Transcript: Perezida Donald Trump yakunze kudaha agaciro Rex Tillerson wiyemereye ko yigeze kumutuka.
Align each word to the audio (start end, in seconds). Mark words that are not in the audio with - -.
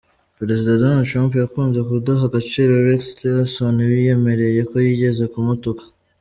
Perezida 0.37 0.79
Donald 0.81 1.07
Trump 1.09 1.31
yakunze 1.37 1.79
kudaha 1.89 2.23
agaciro 2.29 2.71
Rex 2.87 3.01
Tillerson 3.17 3.75
wiyemereye 3.91 4.61
ko 4.69 4.75
yigeze 4.85 5.23
kumutuka. 5.33 5.83